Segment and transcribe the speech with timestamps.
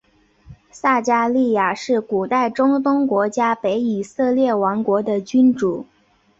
[0.71, 5.85] 撒迦利雅是古代中东国家北以色列王国的君主。